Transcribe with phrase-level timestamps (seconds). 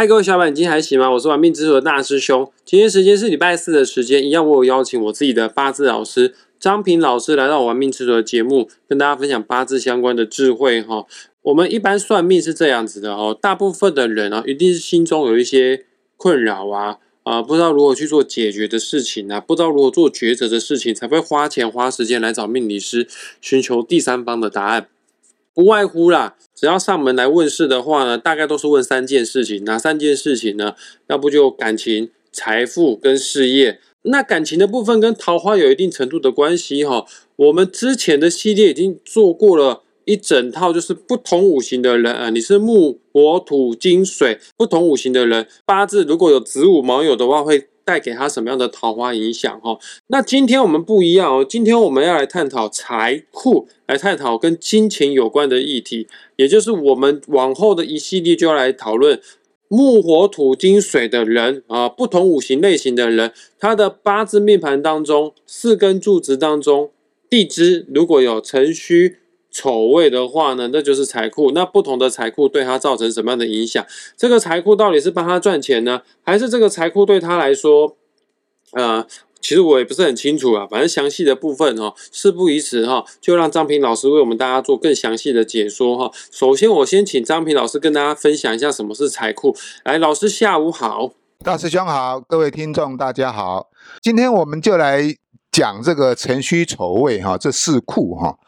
[0.00, 1.10] 嗨，各位小伙伴，你今天还行吗？
[1.10, 2.50] 我是玩命之徒的大师兄。
[2.64, 11.04] 今天时间是礼拜四的时间，一样我有邀请我自己的八字老师张平老师来到我玩命之徒的节目，跟大家分享八字相关的智慧哈。
[11.42, 15.84] 我们一般算命是这样子的哦，大部分的人啊，一定是心中有一些
[16.16, 23.06] 困扰啊啊，不知道如何去做解决的事情啊，不知道如何做抉择的事情，才会花钱花时间来找命理师，
[23.42, 24.86] 寻求第三方的答案。
[25.54, 29.64] 不外乎啦，只要上门来问事的话呢，大概都是问三件事情。
[29.64, 30.74] 哪三件事情呢？
[31.08, 33.80] 要不就感情、财富跟事业。
[34.02, 37.04] 那感情的部分跟桃花有一定程度的关系哈。
[37.36, 47.69] 我们之前的系列已经做过了一整套，就是不同五行的人啊，你是木、火、土、金、水，不同五行的人八字如果有子午卯酉的话，会。
[47.90, 49.60] 带给他什么样的桃花影响？
[49.60, 49.76] 哈，
[50.06, 51.44] 那今天我们不一样哦。
[51.44, 59.20] 今天我们要来探讨财库，来探讨跟金钱有关的议题，也就是我们往后的一系列就要来讨论
[59.66, 66.92] 木、火、土、金、水的人啊，不同五行类型的人，他的八字命盘当中四根柱子当中，
[67.28, 69.16] 地支如果有辰戌。
[69.50, 71.50] 丑位的话呢，那就是财库。
[71.52, 73.84] 那不同的财库对他造成什么样的影响？
[74.16, 77.96] 这个财库到底是帮他赚钱呢，还是这个财库对他来说，
[78.72, 79.04] 呃，
[79.40, 80.66] 其实我也不是很清楚啊。
[80.70, 86.12] 反正详细的部分哈，事不宜迟哈，就让张平老师为我们大家做更详细的解说哈。
[86.30, 89.56] 首先，我先请张平老师跟大家分享一下什么是财库。
[89.84, 91.10] 来，老师下午好，
[91.42, 93.70] 大师兄好，各位听众大家好。
[94.00, 95.02] 今天我们就来
[95.50, 98.38] 讲这个辰戌丑未哈，这四库哈。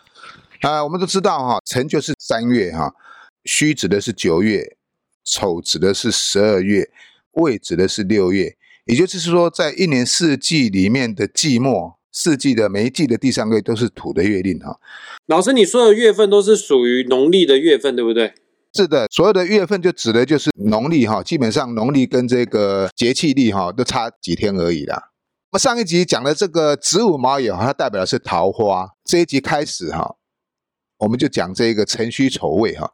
[0.62, 2.94] 啊，我们都知道哈，辰就是三月哈，
[3.44, 4.77] 戌指的是九月，
[5.24, 6.88] 丑指的是十二月，
[7.32, 8.56] 未指的是六月。
[8.84, 14.78] 也就是说，在一年四季里面的季末，四季的每一季的第三个月都是土的月令哈。
[15.27, 18.32] 老师，你说的月份都是属于农历的月份，对不对？
[18.72, 25.10] 是的，所有的月份就指的就是农历哈，基本上农历跟这个节气历哈都差几天而已啦。
[25.50, 28.91] 那么上一集讲的这个子午卯酉，它代表的是桃花。
[29.04, 30.14] 这一集开始哈。
[31.02, 32.88] 我们就讲这个辰戌丑未哈，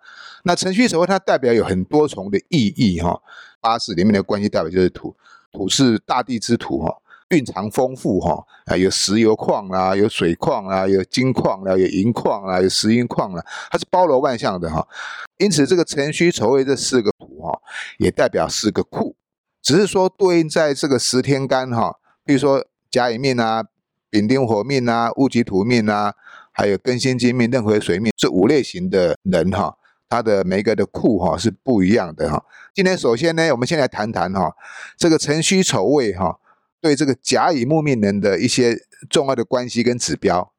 [0.44, 3.20] 那辰戌丑未它代表有很多重的意义哈。
[3.60, 5.14] 八字里面的关系代表就是土，
[5.52, 6.90] 土是大地之土哈，
[7.28, 14.88] 蕴藏丰富哈，啊有石油矿啦，有水矿啦，有金矿啦，有银矿啦，有石英矿啦，它是包罗万象的哈。
[15.36, 17.60] 因此这个辰戌丑未这四个土哈，
[17.98, 19.16] 也代表四个库，
[19.60, 23.64] 只是说对应在这个十天干哈，比如说甲乙命啊、
[24.08, 26.14] 丙丁火命啊、戊己土命啊。
[26.58, 29.76] 还有庚辛金命、壬癸水命这五类型的人哈，
[30.08, 32.44] 他的每个的库哈是不一样的哈。
[32.74, 34.52] 今天首先呢，我们先来谈谈哈，
[34.96, 36.40] 这个辰戌丑未哈
[36.80, 38.76] 对这个甲乙木命人的一些
[39.08, 40.52] 重要的关系跟指标。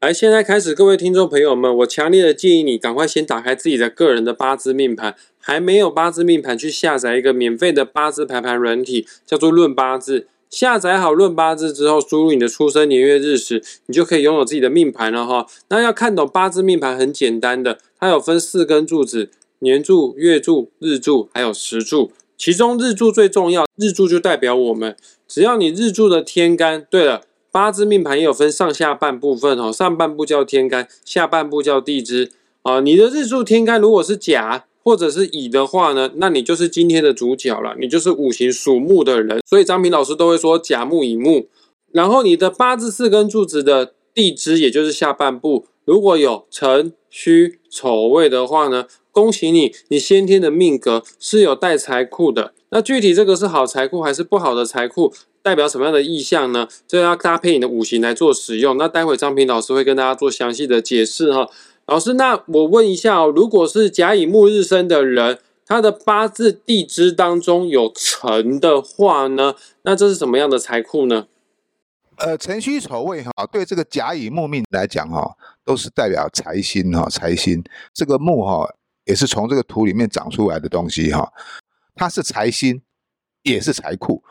[0.00, 10.28] 来，现在开始，各位听众朋友们，我强烈的建议你赶快先打开自己的个人的八字命盘，还没有八字命盘，去下载一个免费的八字排盘软体，叫做论八字。
[10.50, 15.46] 下载好论八字之后，输入你的出生年月日时，你就可以拥有自己的命盘了哈。
[15.68, 19.30] 那要看懂八字命盘很简单的，它有分四根柱子：
[19.60, 22.10] 年柱、月柱、日柱，还有时柱。
[22.36, 24.96] 其中日柱最重要，日柱就代表我们。
[25.28, 27.22] 只要你日柱的天干，对了，
[27.52, 32.32] 八字命盘也有分上下半部分哦，上半部叫天干，下半部叫地支
[32.62, 32.80] 啊。
[32.80, 34.64] 你的日柱天干如果是甲。
[34.90, 41.46] 或者是乙的话呢，那你就是今天的主角了，你就是五行属木的人，所以张平老师都会说甲木乙木。
[41.92, 52.52] 然后你的八字四根柱子的地支，也就是下半部，如果有辰戌丑未的话呢，恭喜你，你先天的命格是有带财库的。
[52.70, 56.66] 那具体这个是好财库还是不好的财库，代表什么样的意象呢？
[56.88, 58.76] 这要搭配你的五行来做使用。
[58.76, 61.48] 那待会张平老师会跟大家做详细的解释哈。
[61.90, 71.26] 老师，那我问一下哦，如果是甲乙木日生的人，他的八字地支当中有辰的话呢，那这是什么样的财库呢？
[72.18, 77.60] 呃，辰戌丑未哈，对这个甲乙木命来讲哈，都是代表财星哈，财星
[77.92, 78.72] 这个木哈
[79.04, 81.32] 也是从这个土里面长出来的东西哈，
[81.96, 82.80] 它是财星，
[83.42, 84.22] 也是财库。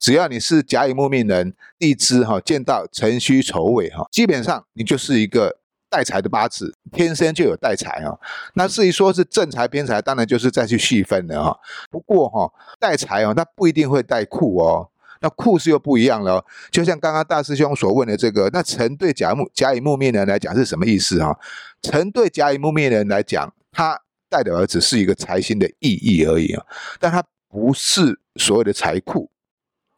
[0.00, 5.58] 只要你是甲乙木命人，地支哈见到辰戌丑未哈，基本上你就是一个。
[5.94, 8.18] 带财的八字天生就有带财啊，
[8.54, 11.56] 那至于说是正财偏财，当然就是再去细分了啊。
[11.88, 16.44] 不过哈，带财哦，那不一定会带库哦，那库是又不一样了。
[16.72, 21.38] 就像刚刚大师兄所问的这个，那辰对甲木甲乙木命人来讲是什么意思啊？
[21.80, 23.96] 辰对甲乙木命人来讲，他
[24.28, 26.66] 带的儿子是一个财星的意义而已啊，
[26.98, 29.30] 但他不是所谓的财库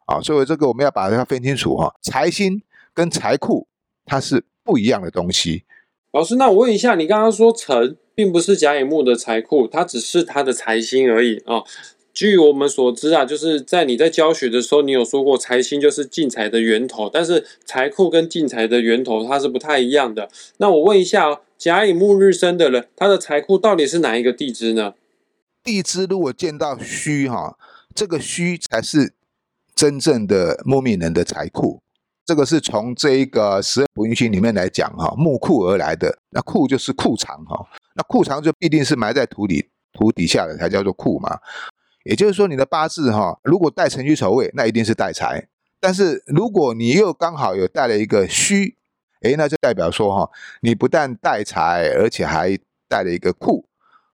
[0.04, 1.94] 啊，所以这个我们要把它分清楚哈。
[2.02, 2.60] 财星
[2.92, 3.66] 跟财库
[4.04, 5.64] 它是不一样的东西。
[6.16, 11.62] 老师，那我问一下，你刚刚说辰并不是甲乙木的财库，它只是它的财星而已啊。
[12.14, 20.30] 据我们所知啊，就是在你在教学的时候，你有说过财星就是进财的源头，但是财库跟进财的源头它是不太一样的。
[20.56, 24.94] 那我问一下哦，甲乙木日生的人，他的财库到底是哪一个地支呢？
[25.62, 27.58] 地支如果见到戌哈，
[27.94, 29.12] 这个戌才是
[29.74, 31.82] 真正的木命人的财库。
[32.26, 36.18] 这个是从这一个十二不运星里面来讲哈，木库而来的。
[36.30, 37.64] 那库就是库藏哈，
[37.94, 41.38] 那库藏就必定是埋在土里土底下的才叫做库嘛。
[42.02, 45.46] 也就是说，你的八字哈，如果带辰戌丑未，那一定是带财。
[45.78, 48.74] 但是如果你又刚好有带了一个戌，
[49.22, 50.28] 诶，那就代表说哈，
[50.62, 52.58] 你不但带财，而且还
[52.88, 53.64] 带了一个库，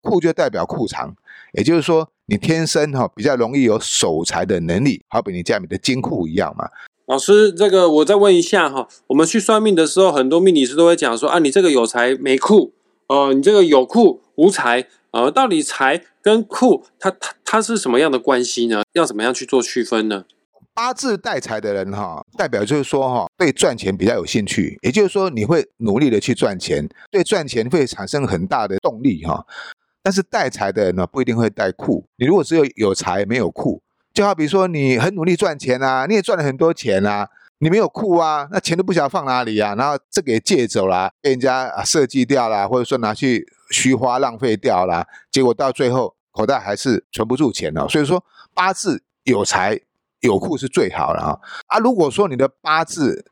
[0.01, 1.15] 库就代表库藏。
[1.53, 6.69] 也就是说，你天生哈比较容易有守财的能力，好比你家里的金库一样嘛。
[7.11, 12.73] 老师，这个我再问一下哈，我们去算命的时候，很多命理师都会讲说啊，你这个有财没库，
[13.09, 18.85] 哦，你这个有库无财，呃，到底财跟库它它它是什么样的关系呢？
[18.93, 20.25] 要怎么样去做区分呢？
[20.73, 29.45] 八字带财的人哈，代表就是说哈，对赚钱比较有兴趣，也就是说你会努力的去赚钱，对赚钱会产生很大的动力哈。
[30.05, 32.05] 但是带财的人呢，不一定会带库。
[32.19, 33.83] 你如果只有有财没有库。
[34.13, 37.29] 就好比说，你很努力赚钱啊，你也赚了很多钱啊，
[37.59, 47.89] 你没有库啊，那钱都不晓得放哪里啊，然后这个也借走了，被人家设计掉了，或者说拿去虚花浪费掉了，结果到最后口袋还是存不住钱哦。
[47.89, 48.23] 所以说
[48.53, 49.79] 八字有财
[50.21, 51.39] 有库是最好的啊。
[51.69, 53.25] 啊，如果说你的八字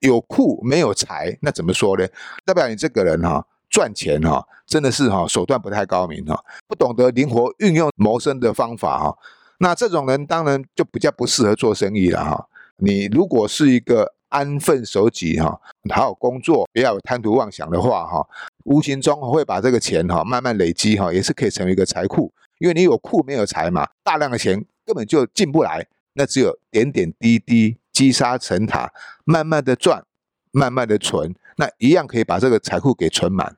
[0.00, 2.06] 有库没有财，那怎么说呢？
[2.44, 9.16] 代表你这个人哈赚钱哈真的是哈手段不太高明哈，不懂得灵活运用谋生的方法哈。
[9.58, 12.48] 那这种人当然就比较不适合做生意了哈。
[12.78, 15.60] 你如果是一个安分守己哈，
[15.94, 18.26] 好好工作，不要贪图妄想的话哈，
[18.64, 22.32] 无形中会把这个钱哈慢慢累积哈，也是可以成为一个财库。
[22.58, 28.92] 因为你有库没有财嘛，大量的钱根本就进不来，那只有点点滴滴积沙成塔，
[29.24, 30.04] 慢慢的赚，
[30.52, 33.56] 慢慢的存，那一样可以把这个财库给存满。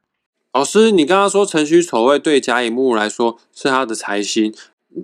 [0.53, 4.55] 老师，你刚刚说辰戌丑未对甲乙木来说是他的财星。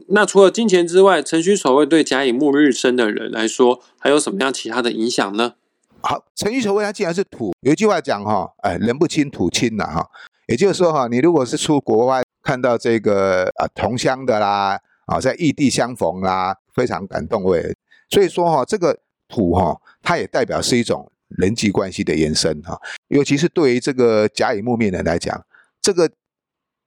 [0.08, 5.54] 那除了金钱之外，辰戌丑未对甲乙木日生的人来说，还有什么样其他的影响呢？
[6.00, 10.08] 好，辰戌丑未它既然是土，有一句话讲哈，哎，人不亲土亲呐哈，
[10.48, 17.76] 也就是说哈，你如果是出国外看到这个啊同乡的啦，啊在异地相逢啦，非常感动位。
[18.10, 18.98] 所以说哈，这个
[19.28, 25.44] 土哈，它也代表是一种人际关系的延伸哈，尤其是对于这个甲乙木命人来讲，
[25.80, 26.10] 这个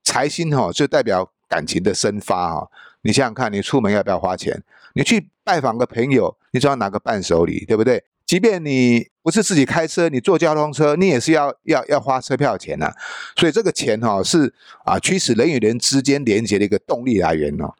[0.04, 2.70] 财星哈就代表感情的生发哈。
[3.02, 4.62] 你想想看，你出门要不要花钱？
[4.94, 8.04] 你去拜访个朋友，你总要拿个伴手礼，对不对？
[8.26, 12.92] 即便你不是自己开车，你坐交通车，你也是要要要花车票钱呐。
[13.36, 14.52] 所以这个钱哈是
[14.84, 17.74] 啊驱使人与人之间连接的一个动力来源哦。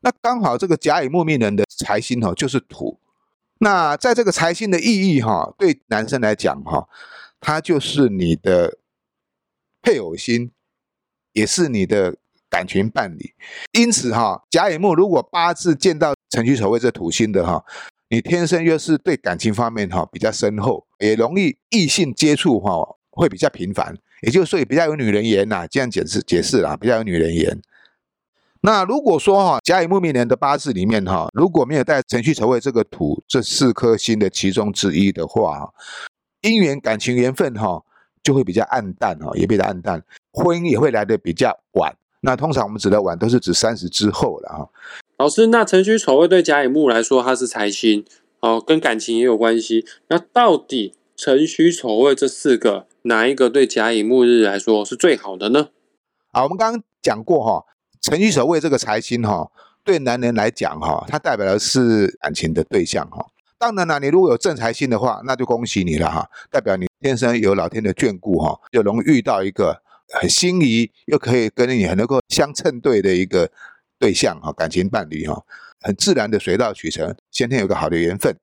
[0.00, 2.98] 那刚好这个甲乙木命人的财星哈就是土。
[3.58, 6.88] 那在这个财星的意义哈，对男生来讲哈，
[7.40, 8.78] 它就是你的
[9.80, 10.50] 配偶星，
[11.32, 12.16] 也是你的。
[12.54, 13.34] 感情伴侣，
[13.72, 17.60] 因此哈，甲乙木如果八字见到辰戌丑未这土星的哈，
[18.08, 22.70] 你天生又是对感情方面哈比较深厚，也容易异性接触哈
[23.10, 23.92] 会比较频繁，
[24.22, 27.60] 也就是说比较有女人缘呐，这样解释解释啦，比较有女人缘。
[28.60, 35.68] 那如果说哈甲乙木命年的八字里面哈，如果没有带辰戌丑未这个土这四颗星的其中之一的话，
[36.42, 37.82] 姻缘感情缘分哈
[38.22, 40.00] 就会比较暗淡哈，也比较暗淡，
[40.32, 41.92] 婚姻也会来的比较晚。
[42.24, 44.68] 那通常我们指的晚都是指三十之后了哈。
[45.18, 48.02] 老师，那辰戌丑未对甲乙木来说，它是财星
[48.40, 49.84] 哦，跟感情也有关系。
[50.08, 55.68] 那到底辰戌丑未这四个哪一个对甲乙木日来说是最好的呢？
[56.32, 57.64] 啊，我们刚刚讲过哈，
[58.00, 59.50] 辰戌丑未这个财星哈，
[59.84, 63.26] 对男人来讲哈，它代表的是感情的对象哈。
[63.58, 69.83] 当然了，你如果有正财星的话，那就恭喜你了哈，代表你天生有老天的眷顾哈，就容易遇到一个。
[70.12, 73.50] 很心仪又可以跟你很能够相称对的一个
[73.98, 75.42] 对象哈，感情伴侣哈，
[75.80, 78.36] 很自然的水到渠成，先天有个好的缘分。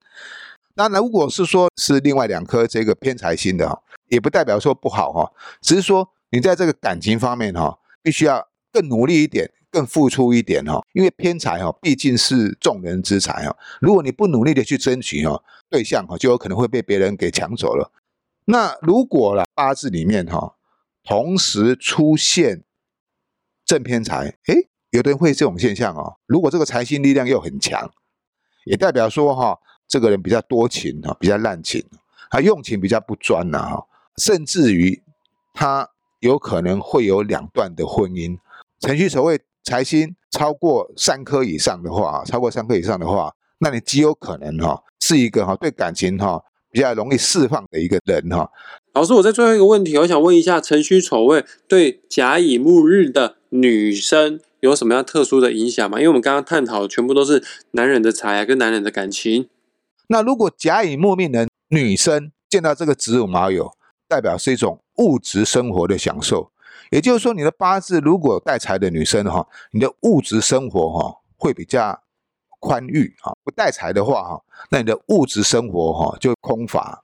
[0.74, 17.92] 那如果是说是另外两颗这个偏财星的哈，也不代表说不好哈，只是说你在这个感情方面哈，必须要更努力一点，更付出一点哈，因为偏财哈毕竟是众人之财哈，如果你不努力的去争取哈，对象哈就有可能会被别人给抢走了。
[18.46, 20.56] 那如果了八字里面哈。
[21.04, 22.64] 同时出现
[23.66, 26.18] 正偏财，诶，有的人会这种现象哦。
[26.26, 27.92] 如果这个财星力量又很强，
[28.66, 31.84] 也代表说哈，这个人比较多情哈，比较滥情，
[32.30, 35.02] 他用情比较不专呐哈，甚至于
[35.54, 35.90] 他
[36.20, 38.38] 有可能会有两段的婚姻。
[38.80, 48.50] 辰戌丑未财星超过三颗以上的话，超过三颗以上的话，那你极有可能哈是一个哈对感情哈比较容易释放的一个人哈。
[48.94, 55.98] 老师，我在最后一个问题，我想问一下，辰戌丑未对甲乙木日的女生有什么样特殊的影响吗？
[55.98, 59.48] 因为我们刚刚探讨的全部都是男人的财啊跟男人的感情。
[60.08, 63.72] 那如果甲乙木命人女生见到这个子午卯酉，
[64.10, 66.52] 代表是一种物质生活的享受。
[66.90, 72.02] 也就是说，你的八字如果带财的女生哈，你的物质生活哈会比较
[72.62, 77.04] 宽裕啊；不带财的话哈，那你的物质生活哈就空乏。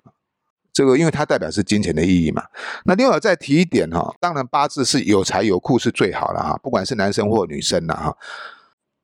[0.72, 2.44] 这个因为它代表是金钱的意义嘛。
[2.86, 8.16] 那另外再提一点哈，当然八字是有财有库是最好的哈，不管是男生或女生的哈。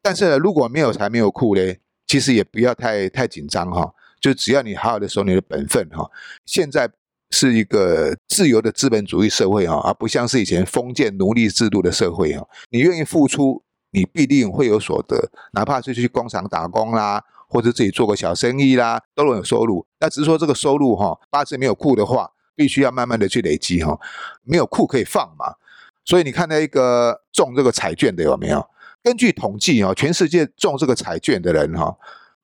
[0.02, 1.76] 但是，如果没有财没有库呢，
[2.08, 6.10] 其实也不要太太紧张哈，就只要你好好的守你的本分哈。
[6.46, 6.90] 现在。
[7.36, 12.48] 是一个自由的资本主义社会哈，而不像是以前封建奴隶制度的社会哈。
[12.70, 13.63] 你愿意付出，
[13.94, 19.86] 你必定会有所得，哪怕是去工厂打工啦，或者自己做个小生意啦，都能有收入。
[20.00, 23.98] 那只是说这个收入哈，八字没有库的话，必须要慢慢的去累积哈，
[24.44, 25.56] 没有库可以放嘛。
[26.04, 28.68] 所以你看那个中这个彩券的有没有？
[29.02, 31.96] 根据统计哈，全世界中这个彩券的人哈，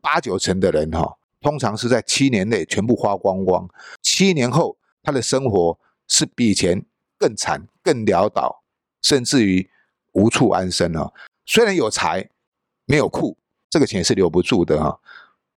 [0.01, 3.67] 八九成的人哈，通常是在七年内全部花光光，
[4.01, 4.77] 七年后。
[5.01, 5.79] 他的生活
[6.09, 6.85] 是比以前
[7.17, 8.63] 更惨、更潦倒，
[9.01, 9.67] 甚至于
[10.11, 11.09] 无处安身啊！
[11.49, 12.29] 虽然有财，
[12.85, 13.35] 没有库，
[13.71, 14.99] 这个钱是留不住的哈。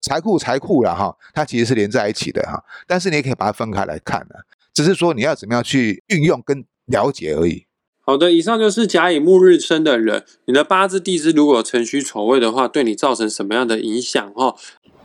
[0.00, 2.62] 财库财库了哈，它其实是连在一起的哈。
[2.86, 4.36] 但是你也可以把它分开来看的，
[4.72, 7.66] 只是说你要怎么样去运用跟了解而已。
[8.02, 14.54] 好的，以上就是甲乙木日生的人，你的八字地支如果辰戌丑未的话，对你造成什么样的影响哈？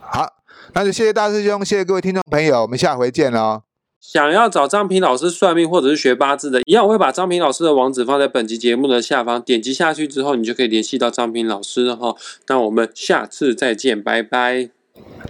[0.00, 0.34] 好，
[0.72, 3.65] 那就谢谢大师兄，谢谢各位听众朋友，我们下回见喽。
[4.08, 12.14] 想要找张平老师算命或者是学八字的，一样我会把张平老师的网址放在本集节目的下方，点击下去之后，你就可以联系到张平老师了哈。
[12.46, 14.70] 那我们下次再见，拜拜，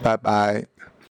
[0.02, 0.75] 拜拜。